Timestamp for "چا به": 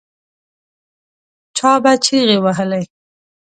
1.57-1.91